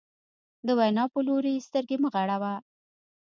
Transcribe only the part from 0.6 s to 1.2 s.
د وینا په